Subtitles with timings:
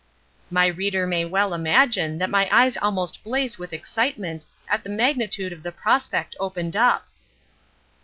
[0.49, 5.53] My reader may well imagine that my eyes almost blazed with excitement at the magnitude
[5.53, 7.07] of the prospect opened up.